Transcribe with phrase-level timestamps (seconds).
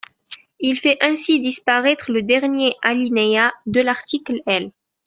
[0.59, 4.71] Il fait ainsi disparaître le dernier alinéa de l’article L.